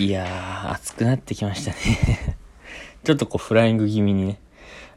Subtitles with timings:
[0.00, 2.38] いやー、暑くなってきましたね。
[3.04, 4.40] ちょっとこうフライング気味にね。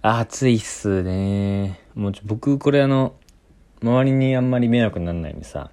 [0.01, 1.81] 暑いっすね。
[1.93, 3.13] もうちょ僕これあの、
[3.81, 5.71] 周りにあんまり迷惑にならないようにさ、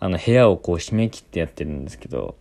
[0.00, 2.36] あの部屋をこう締め切ってやってるんですけど、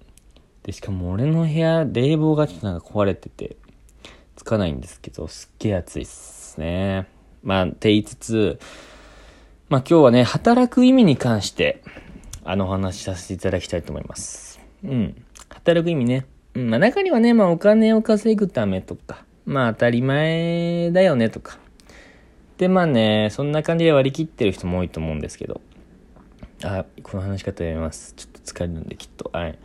[0.63, 3.57] で、しかも俺の部屋、冷房がちょっとなんか壊れてて、
[4.37, 7.05] つかないんですけど、すっげえ暑いっすね。
[7.43, 8.59] まあ、て言いつつ、
[9.67, 11.83] まあ今日はね、働く意味に関して、
[12.45, 14.61] あのお話しさせていただきたいと思います。
[14.85, 15.23] うん。
[15.57, 16.25] 働く意味ね。
[16.53, 16.69] うん。
[16.69, 21.57] まあ中にはね、まあお金を稼ぐためとか、まあ当たり前だよねとか。
[22.57, 25.61] で、まあね、そんな感じで割り切ってる人も多いと思うんですけど。
[26.63, 28.13] あ、この話し方やめます。
[28.15, 29.29] ちょっと疲れるんで、きっと。
[29.33, 29.59] はい。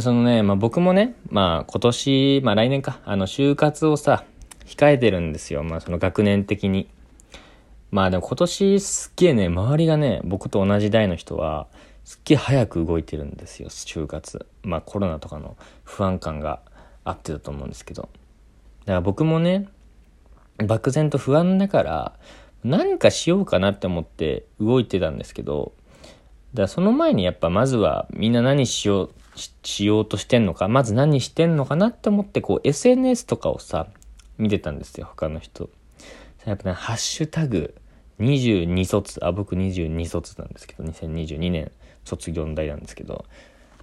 [0.00, 4.24] そのね、まあ僕もね、まあ今年、まあ来年か、あの就活をさ、
[4.64, 5.62] 控えてるんですよ。
[5.62, 6.88] まあその学年的に。
[7.90, 11.68] まあでも今年すっげえね、周りがね、僕と同じ代の人は、
[12.08, 14.46] すっげえ早く動いてるんですよ、就活。
[14.62, 16.62] まあコロナとかの不安感が
[17.04, 18.04] あってたと思うんですけど。
[18.04, 19.68] だから僕もね、
[20.56, 22.18] 漠然と不安だから、
[22.64, 25.74] 何かしようかなって思って動いてたんですけど、
[26.54, 29.12] だからその前にやっぱまずはみんな何しよう、
[29.62, 33.86] しようとしてんのか、まず何してんのかなって思ってこう SNS とかをさ、
[34.38, 35.68] 見てたんですよ、他の人。
[36.46, 37.74] やっぱね、ハッシュタグ
[38.18, 41.70] 22卒、あ、僕22卒なんですけど、2022年
[42.08, 43.24] 卒業の代なんですけど、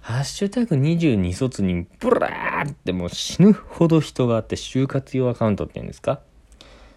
[0.02, 6.20] ハッシュタグ22卒にブラーってもう死ぬほど人があって、就活用アカウントって言うんですか？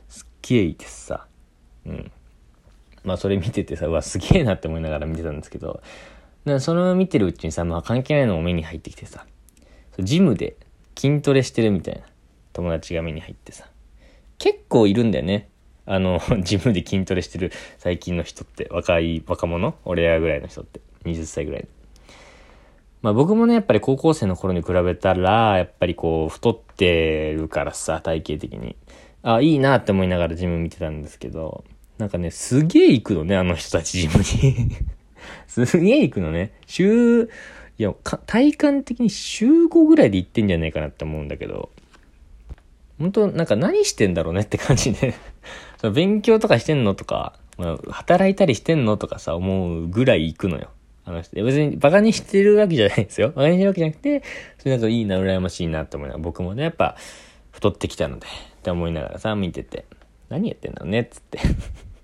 [0.07, 1.25] すっげえいいですさ。
[1.85, 2.11] うん。
[3.03, 5.81] まあそれ見ててさ、うわ、すげえなって思いながら見てたんですけど、
[6.45, 9.25] だそのまま見てるうちにさ、まあ関係ないのも目に入ってきてさ、
[9.97, 10.57] ジムで
[10.97, 12.01] 筋トレしてるみたいな
[12.53, 13.65] 友達が目に入ってさ、
[14.37, 15.49] 結構いるんだよね。
[15.85, 19.75] あの、ジムで筋トレしてる最近の人って、若い、若者？
[19.85, 20.81] 俺らぐらいの人って。
[21.05, 21.67] 20歳ぐらい
[23.01, 28.75] まあ僕もね、やっぱり高校生の頃に比べたら、やっぱりこう、太ってるからさ、体型的に。
[29.23, 31.63] あ、いいなって思いながらジム見てたんですけど、
[31.97, 34.71] なんかね、すげえ行くのね、あの人たちジムに
[35.47, 36.51] すげえ行くのね。
[36.65, 37.29] 週、
[37.77, 37.93] いや、
[38.25, 41.69] 体感的に週5ぐらいで行ってんじゃないかなって思うんだけど、
[42.99, 45.13] 本当なんか何してんだろうねって感じで
[45.93, 47.39] 勉強とかしてんのとか、
[47.89, 50.69] 働いたりしてんのとかさ、思うぐらい行くのよ。
[51.09, 51.43] あの人。
[51.43, 53.29] 別にバカにしてるわけじゃないですよ。
[53.35, 54.23] バカにしてるわけじゃなくて、
[54.59, 56.95] それなんかいいな、羨ましいなって思いながら、僕もね、やっぱ
[57.51, 58.29] 太ってきたので、っ
[58.61, 59.85] て思いながらさ、見てて、
[60.29, 61.39] 何やってんだろうね、っつって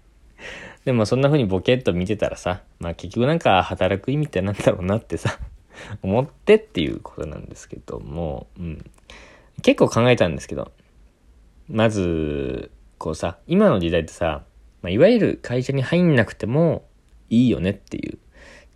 [0.85, 5.37] でもそんな風にボケっと見てたらさ、まあ結局なんか働く意味ってなんだろうなってさ、
[6.01, 8.85] 思ってっていうことなんですけども、うん。
[9.61, 10.71] 結構考えたんですけど、
[11.69, 14.43] まず、こうさ、今の時代ってさ、
[14.81, 16.85] まあ、いわゆる会社に入んなくても
[17.29, 18.19] いいよねっていう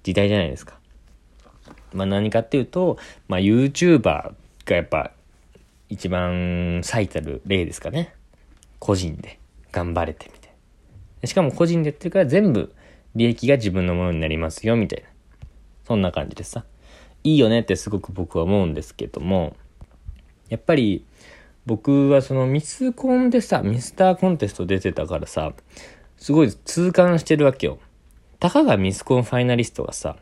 [0.10, 0.80] 時代じゃないですか。
[1.94, 2.98] まあ何かっていうと、
[3.28, 4.34] まあ YouTuber が
[4.76, 5.12] やっぱ
[5.88, 8.16] 一番最たる例ですかね。
[8.80, 9.38] 個人で
[9.72, 10.52] 頑張れてみたい
[11.22, 11.28] な。
[11.28, 12.74] しかも個人でやってるから全部
[13.14, 15.10] 利益が自分のものになりますよみたいな。
[15.86, 16.66] そんな感じでさ。
[17.24, 19.56] いいよねってすごく僕は思うんですけども、
[20.50, 21.06] やっぱり
[21.68, 25.54] 僕はそのミスコンでさ、ミスターコンテスト出てたからさ、
[26.18, 27.78] すごい痛感してるわけよ。
[28.40, 30.16] たかがミスコンファイナリストがさ、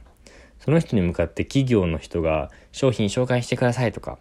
[0.59, 4.17] その人に向かって企業の人が商品紹介してくださいとか、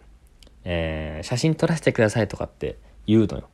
[0.65, 2.77] えー、写真撮らせてくださいとかって
[3.07, 3.49] 言うのよ。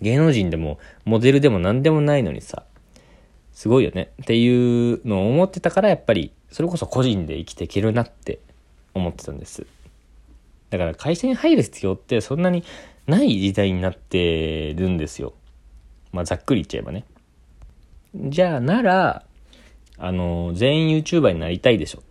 [0.00, 2.64] 芸能人でもモデルでも何でもないのにさ、
[3.52, 8.40] すごいよねっていうのを思ってたからやっぱりそれこそ個人で生きていけるなって
[8.94, 9.66] 思ってたんです。
[10.70, 12.64] だから会社に入る必要ってそんなに
[13.06, 15.32] ない時代になってるんですよ。
[16.12, 17.04] まあざっくり言っちゃえばね。
[18.14, 19.24] じゃあなら、
[19.98, 22.02] あの、全員 YouTuber になりたいでしょっ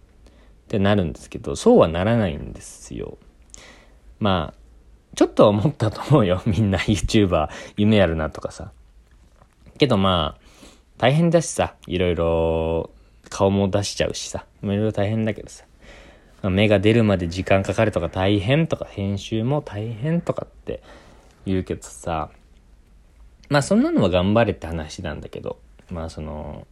[0.68, 3.18] てなるんですけど、そうはならないんですよ。
[4.20, 4.62] まあ、
[5.16, 6.42] ちょっとは思ったと思うよ。
[6.48, 8.72] みんな YouTuber 夢あるなとかさ。
[9.78, 10.42] けどまあ、
[10.98, 12.92] 大変だしさ、いろいろ
[13.30, 15.66] 顔も出しちゃうしさ、いろいろ大変だけどさ。
[16.44, 20.82] 目が出るまで時間かかるとか大変とか編集も大変とかって
[21.46, 22.30] 言うけどさ、
[23.50, 25.60] まあそんなのは頑張れって話なんだけど、
[25.92, 26.66] まあその、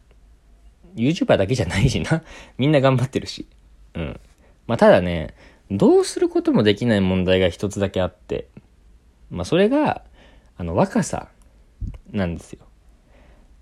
[0.95, 2.24] YouTuber だけじゃないしな。
[2.57, 3.48] みんな頑張ってるし。
[3.94, 4.19] うん。
[4.66, 5.33] まあただね、
[5.69, 8.48] どうすることもできない問題が一つだけあって、
[9.30, 10.04] まあそれが、
[10.57, 11.30] あの若さ
[12.12, 12.66] なんですよ。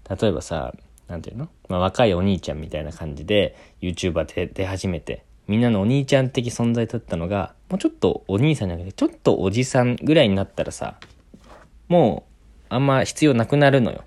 [0.09, 0.74] 例えばさ、
[1.07, 1.50] なんていうの？
[1.68, 11.00] まあ若いお兄ちゃんみたいな感じで YouTuber で出始めて、みんなのお兄ちゃん的存在だったのが、もうちょっとお兄さんじゃなくて、ちょっとおじさんぐらいになったらさ、
[11.88, 12.25] も
[12.69, 14.03] う、あんま必要なくなるのよ。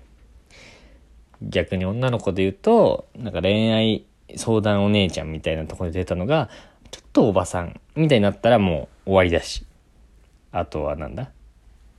[1.41, 4.05] 逆に女の子で言うと、なんか恋愛
[4.35, 6.49] 相談お姉ちゃんみたいなとこで出たのが、
[6.91, 9.65] ちょっとおばさんみたいになったらもう終わりだし。
[10.51, 11.31] あとはなんだ？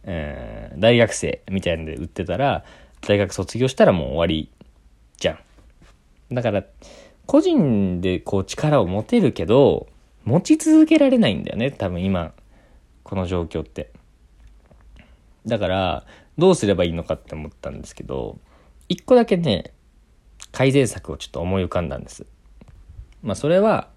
[0.05, 2.65] えー、大学生みたいなんで売ってたら、
[3.01, 4.51] 大学卒業したらもう終わり
[5.17, 5.39] じゃ
[6.31, 6.35] ん。
[6.35, 6.65] だから、
[7.27, 9.89] 個人でこう力を持てるけど、
[10.25, 12.33] 持ち続けられないんだよね、多分今、
[13.03, 13.91] この状況って。
[15.47, 16.05] だから、
[16.39, 18.39] どうすればいいのかって思ったんですけど、
[18.93, 19.73] 一個だけね、
[20.53, 22.27] 改善策をちょっと思い浮かんだんです。
[23.23, 23.89] まあそれは、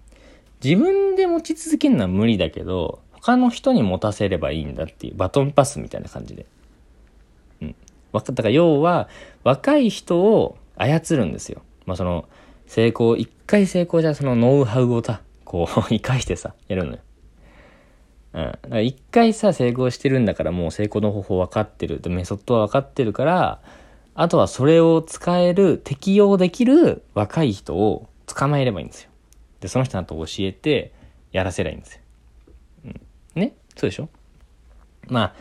[0.64, 6.46] 自分で持ち続けるのは無理だけど、他の人に持たせればいいんだっていうバトンパスみたいな感じで。
[7.60, 7.74] うん。
[8.12, 9.08] わかったから要は、
[9.44, 11.60] 若い人を操るんですよ。
[11.84, 12.26] まあその、
[12.66, 16.98] 成功、一回成功じゃそのノウハウをさ、こう、 生かしてさ、やるのよ。
[18.32, 18.84] うん。
[18.86, 22.00] 一回さ、成功してるんだからもう成功の方法分かってる。
[22.08, 23.60] メソッドは分かってるから、
[24.18, 29.10] あとはそれを使える、適用できる若い人を捕まえればいいんですよ。
[29.60, 30.92] で、その人のと教えて、
[31.32, 32.00] やらせりゃいいんですよ。
[32.86, 33.00] うん
[33.34, 33.54] ね？
[33.76, 34.08] そうでしょ？
[35.08, 35.34] まあ、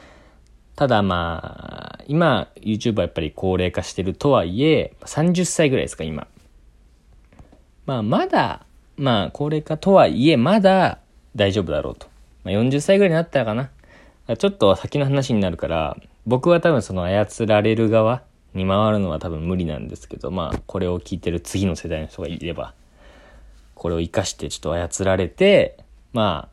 [0.76, 6.28] ただまあ、今、YouTube はやっぱり高齢化してるとはいえ、30歳ぐらいですか、今。
[7.86, 8.66] まあ、まだ、
[8.98, 11.00] まあ、高齢化とはいえ、まだ
[11.34, 12.08] 大丈夫だろうと。
[12.44, 13.70] まあ、40歳ぐらいになったらかな。
[14.38, 15.96] ちょっと先の話になるから、
[16.26, 18.24] 僕は多分その操られる側
[18.56, 22.74] に回るのは多分無理なんですけど、まあ、これを聞いてる次の世代の人がいれば、
[23.76, 25.78] これを活かしてちょっと操られて、
[26.14, 26.50] ま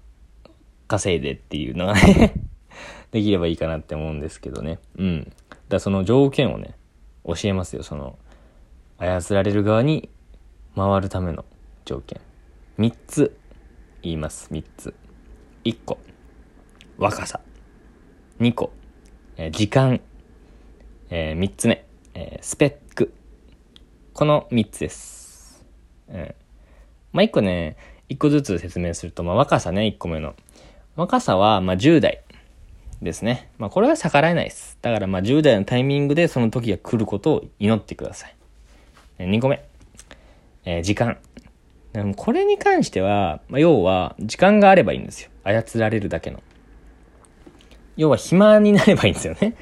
[0.47, 0.51] あ、
[0.89, 2.35] 稼いでっていうのがね
[3.13, 4.79] できればいいかなって思うんですけどね。
[4.97, 5.25] うん。
[5.25, 5.37] だか
[5.71, 6.75] らその条件をね、
[7.25, 7.83] 教えますよ。
[7.83, 8.19] その、
[8.99, 10.11] 操られる側に
[10.75, 11.45] 回るための
[11.85, 12.21] 条件。
[12.79, 13.37] 3つ
[14.03, 14.49] 言います。
[14.51, 14.95] 3つ。
[15.65, 15.99] 1個。
[16.99, 17.41] 若さ。
[18.41, 18.73] 2個。
[19.37, 20.01] えー、時間。
[21.11, 21.85] えー、3つ目。
[22.15, 23.15] えー、スペック。
[24.13, 25.65] この3つです。
[26.09, 26.35] うん。
[27.13, 27.77] まあ、1個ね、
[28.11, 30.35] 1個ずつ説明すると、まあ、若さね、1個目の。
[30.97, 32.23] 若さは、まあ、10代
[33.01, 33.51] ですね。
[33.57, 34.77] まあ、これは逆らえないです。
[34.83, 38.37] だから、まあ、10代のタイミングでその時が来ることを祈ってください。
[39.19, 39.65] 2個目。
[40.65, 41.17] えー、時間。
[41.95, 45.31] でもこれに関しては、まあ、要は、時間があればいいんですよ。
[45.45, 46.43] 操られるだけの。
[47.97, 49.55] 要は、暇になればいいんですよね。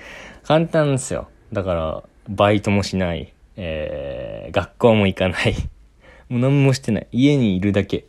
[0.43, 1.29] 簡単ですよ。
[1.53, 3.33] だから、バイトもしない。
[3.57, 5.55] えー、学校も行かない。
[6.31, 7.09] もう何もしてない。
[7.11, 8.05] 家にいるだけ。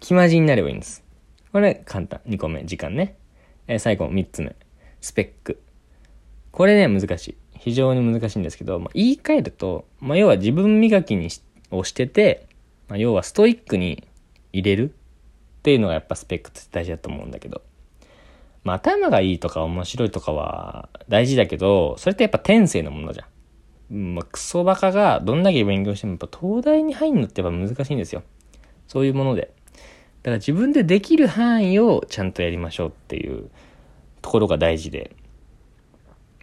[0.00, 1.02] 暇人になればいいんです。
[1.50, 2.20] これ簡単。
[2.28, 3.16] 2個目、時間ね。
[3.66, 4.54] えー、最後、3つ目、
[5.00, 5.62] スペック。
[6.50, 7.36] これね、難しい。
[7.58, 12.46] 非常に難しいんですけど、まあ、言い換えると、まあ、要は自分磨きにしをしてて、
[12.88, 14.06] まあ、要はストイックに
[14.52, 17.62] 入れるっていうのがやっぱスペックって大事だと思うんだけど。
[18.64, 23.24] まあ、頭がいいとか面白いとかは大事だけど、それってやっぱ天性のものじゃ
[23.90, 24.14] ん。
[24.14, 28.22] まあ、クソバカがどんだけ勉強してもやっぱ東大に入るのってやっぱ難しいんですよ。
[28.86, 29.52] そういうもので。
[30.22, 33.50] だから自分でできる範囲をちゃんとやりましょうっていう
[34.20, 35.16] ところが大事で。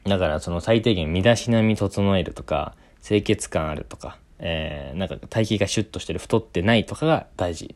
[0.03, 2.75] だからその最低限身だしなみ整えるとか、
[3.05, 7.75] 清潔感あるとか、えー、なんか体型がシュッとしてる太ってないとかが大事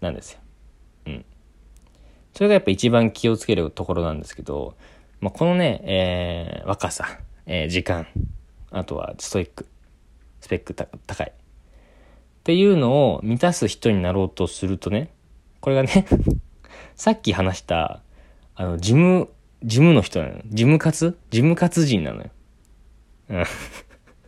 [0.00, 0.40] なんですよ。
[2.36, 4.76] それがやっぱ一番気をつけるところなんですけど、
[5.20, 8.06] まあ、このね、えー、若さ、えー、時間、
[8.70, 9.66] あとはストイック、
[10.42, 11.32] スペック高い。
[11.32, 11.32] っ
[12.44, 15.10] ていうのを満たす人になろうとするとね、
[15.60, 16.06] これがね
[16.94, 18.02] さっき話した、
[18.54, 19.30] あの、事務、
[19.64, 20.34] 事務の人なの。
[20.44, 21.18] 事務活？
[21.30, 22.30] 事務活人なのよ。
[23.30, 23.44] うん。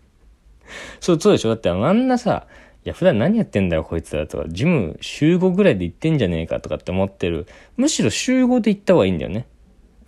[1.00, 1.50] そう、そうでしょ？
[1.50, 2.46] だってあんなさ、
[2.84, 7.46] いや、普段何やってんだよ、こいつらとか、ジム週5ぐらいで行ってんじゃねえかとかって思ってる。
[7.76, 9.46] むしろ週5で行った方がいいんだよね。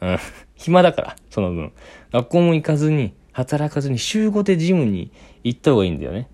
[0.00, 0.18] うん。
[0.56, 1.72] 暇だから、その分。
[2.12, 5.10] 学校も行かずに、働かずに週5でジムに
[5.44, 6.28] 行った方がいいんだよね。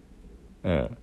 [0.65, 0.99] うん。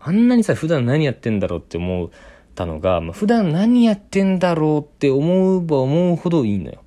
[0.00, 2.10] あんなにさ、普段何やってんだろうって思っ
[2.54, 6.82] たのが、まあ、普段何やってんだろうって思えば思うほどいいのよ。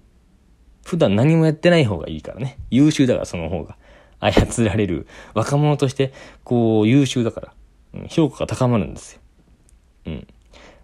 [0.86, 2.60] 普段何もやってない方がいいからね。
[2.70, 3.78] 優秀だから、その方が。
[4.20, 5.08] 操られる。
[5.34, 6.14] 若者として、
[6.44, 7.54] こう、優秀だから。
[8.10, 9.22] 評価が高まるんですよ。
[10.08, 10.28] うん。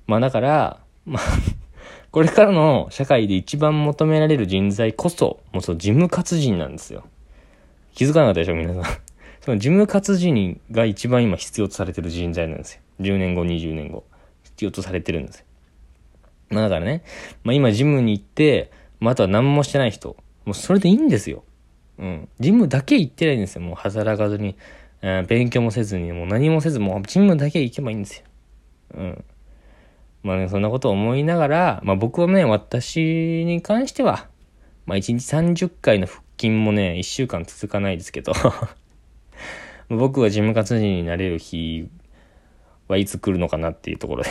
[0.07, 1.23] まあだから、まあ
[2.11, 7.03] これからの社会で一番求められる人材こそ、もうその事務活人なんですよ。
[7.95, 8.83] 気づかなかったでしょ、皆さん
[9.41, 12.81] その事務活人が一番今必要とされてる人材なんですよ。
[13.01, 14.03] 10年後、20年後。
[14.43, 15.45] 必要とされてるんですよ。
[16.49, 17.03] まあだからね、
[17.43, 20.15] まあ今ジムに行って、まああとは何もしてない人。
[20.45, 21.43] もうそれでいいんですよ。
[21.97, 22.29] うん。
[22.39, 23.61] ジムだけ行ってないんですよ。
[23.61, 24.55] もう働かずに、
[25.05, 28.25] えー、勉強もせずに、もう何もせず、もうジムだけ行けばいいんですよ。
[28.95, 29.25] うん。
[30.23, 34.29] まあね、そんなことを思いながら、まあ僕はね、私に関しては、
[34.85, 38.31] まあ1日30回の腹筋もね、1週間続かないですけど
[39.89, 41.89] 僕はジム活人になれる日
[42.87, 44.29] はいつ来るのかなっていうところで